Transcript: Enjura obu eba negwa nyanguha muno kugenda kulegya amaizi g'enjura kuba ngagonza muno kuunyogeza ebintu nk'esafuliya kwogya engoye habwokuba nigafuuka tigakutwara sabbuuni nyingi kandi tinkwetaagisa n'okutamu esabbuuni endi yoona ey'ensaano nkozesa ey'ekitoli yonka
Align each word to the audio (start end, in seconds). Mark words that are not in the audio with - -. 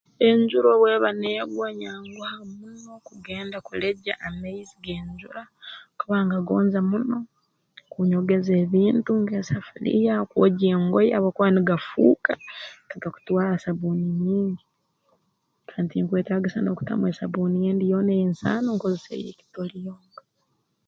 Enjura 0.27 0.67
obu 0.73 0.85
eba 0.95 1.09
negwa 1.21 1.67
nyanguha 1.79 2.35
muno 2.55 2.91
kugenda 3.07 3.57
kulegya 3.67 4.13
amaizi 4.27 4.75
g'enjura 4.83 5.41
kuba 5.99 6.17
ngagonza 6.25 6.79
muno 6.89 7.17
kuunyogeza 7.91 8.51
ebintu 8.63 9.11
nk'esafuliya 9.21 10.13
kwogya 10.29 10.69
engoye 10.77 11.09
habwokuba 11.15 11.49
nigafuuka 11.51 12.33
tigakutwara 12.89 13.53
sabbuuni 13.63 14.05
nyingi 14.23 14.65
kandi 15.69 15.87
tinkwetaagisa 15.91 16.59
n'okutamu 16.61 17.03
esabbuuni 17.11 17.57
endi 17.69 17.85
yoona 17.91 18.11
ey'ensaano 18.15 18.67
nkozesa 18.71 19.11
ey'ekitoli 19.15 19.77
yonka 19.85 20.21